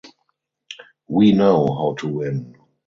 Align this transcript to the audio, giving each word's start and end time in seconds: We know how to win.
We 1.07 1.31
know 1.31 1.67
how 1.75 1.93
to 1.99 2.07
win. 2.07 2.55